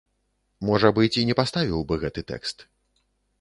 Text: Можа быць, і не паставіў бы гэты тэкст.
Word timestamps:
Можа 0.69 0.89
быць, 0.99 1.11
і 1.23 1.25
не 1.31 1.35
паставіў 1.41 1.85
бы 1.93 1.99
гэты 2.05 2.25
тэкст. 2.33 2.67